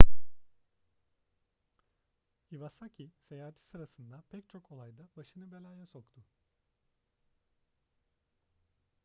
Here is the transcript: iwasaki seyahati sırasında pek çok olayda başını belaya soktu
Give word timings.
iwasaki 2.51 3.11
seyahati 3.23 3.61
sırasında 3.61 4.23
pek 4.29 4.49
çok 4.49 4.71
olayda 4.71 5.03
başını 5.17 5.51
belaya 5.51 5.85
soktu 5.85 6.21